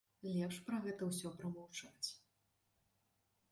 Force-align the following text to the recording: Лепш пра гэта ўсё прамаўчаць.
Лепш 0.35 0.55
пра 0.69 0.79
гэта 0.85 1.09
ўсё 1.09 1.33
прамаўчаць. 1.43 2.09